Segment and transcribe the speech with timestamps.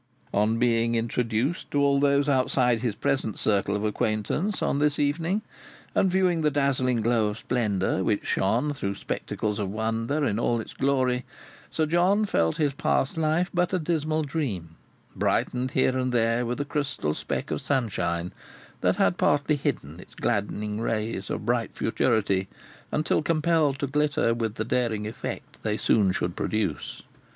[0.33, 5.43] On being introduced to all those outside his present circle of acquaintance on this evening,
[5.93, 10.59] and viewing the dazzling glow of splendour which shone, through spectacles of wonder, in all
[10.59, 11.23] its glory,
[11.69, 14.75] Sir John felt his past life but a dismal dream,
[15.15, 18.33] brightened here and there with a crystal speck of sunshine
[18.79, 22.47] that had partly hidden its gladdening rays of bright futurity
[22.91, 27.03] until compelled to glitter with the daring effect they soon should produce.